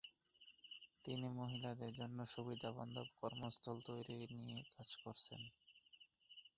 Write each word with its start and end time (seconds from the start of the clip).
তিনি 1.05 1.27
মহিলাদের 1.39 1.91
জন্য 1.99 2.17
সুবিধা 2.33 2.69
বান্ধব 2.77 3.07
কর্মস্থল 3.19 3.77
তৈরি 3.87 4.15
নিয়ে 4.37 4.59
কাজ 4.73 4.89
করছেন। 5.03 5.41